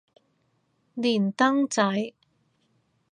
[0.95, 2.15] 連登仔